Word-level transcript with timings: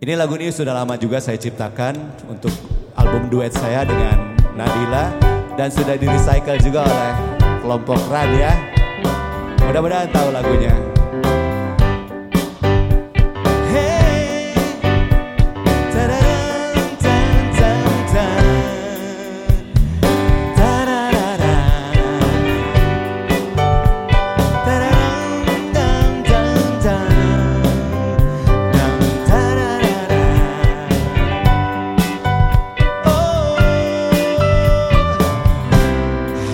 Ini 0.00 0.16
lagu 0.16 0.32
ini 0.40 0.48
sudah 0.48 0.72
lama 0.72 0.96
juga 0.96 1.20
saya 1.20 1.36
ciptakan 1.36 1.92
untuk 2.24 2.48
album 2.96 3.28
duet 3.28 3.52
saya 3.52 3.84
dengan 3.84 4.32
Nadila 4.56 5.12
dan 5.60 5.68
sudah 5.68 5.92
di 6.00 6.08
recycle 6.08 6.56
juga 6.56 6.88
oleh 6.88 7.12
kelompok 7.60 8.00
Radia. 8.08 8.48
Ya. 8.48 8.52
Mudah-mudahan 9.60 10.08
tahu 10.08 10.32
lagunya. 10.32 10.72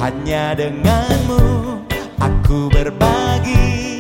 Hanya 0.07 0.55
denganmu 0.55 1.83
aku 2.23 2.71
berbagi. 2.71 3.96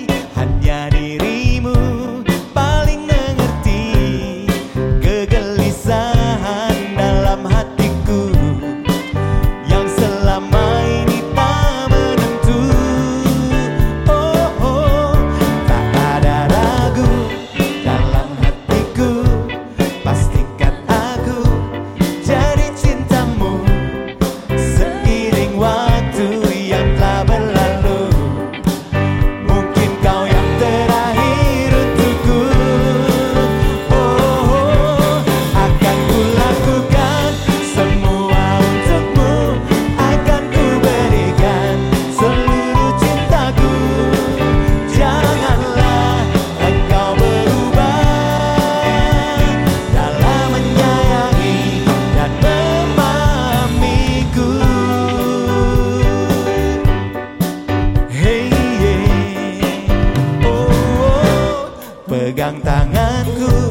Pegang 62.27 62.59
tanganku 62.59 63.71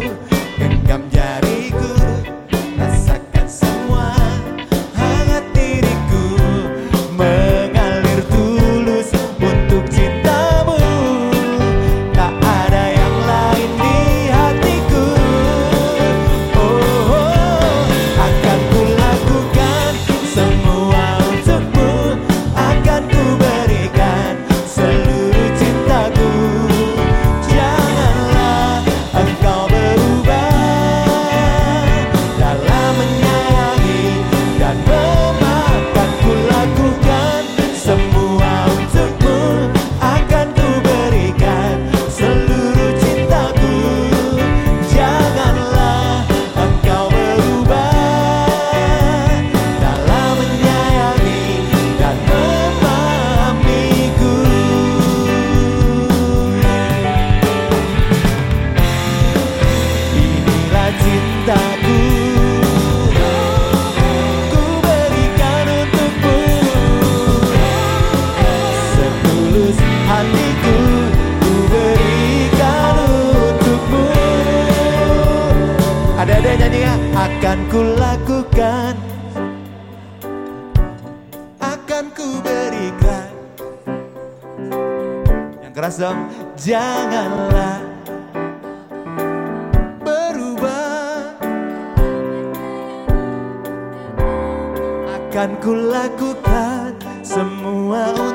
Genggam 0.55 1.03
jariku. 1.11 2.14
akan 77.55 77.71
kulakukan. 77.71 78.95
Akan 81.63 82.05
kuberikan. 82.11 83.31
Yang 85.63 85.71
keras 85.71 85.95
dong 85.95 86.19
Janganlah 86.59 87.79
berubah. 90.03 91.31
Akan 95.15 95.55
kulakukan 95.63 96.91
semua 97.23 98.11
untuk 98.19 98.34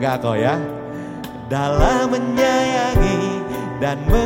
Enggak 0.00 0.24
kok 0.24 0.36
ya. 0.40 0.56
Dalam 1.52 2.08
menyayangi 2.08 3.20
dan 3.84 4.00
me 4.08 4.24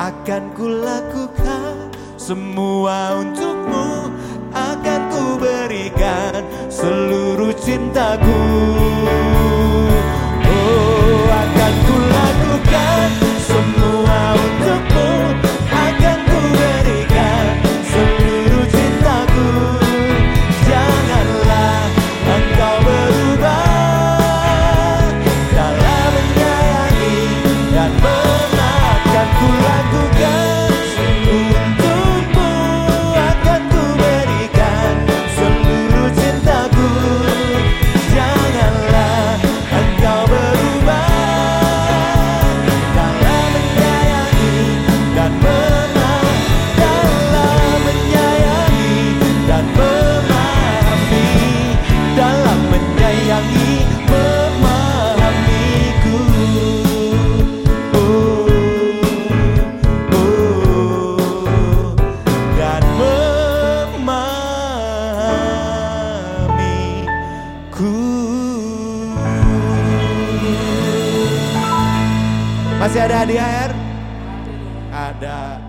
akan 0.00 0.48
kulakukan 0.56 1.92
semua 2.16 3.20
untukmu. 3.20 3.93
Masih 72.84 73.00
ada 73.00 73.24
di 73.24 73.40
air? 73.40 73.72
Ada. 74.92 75.63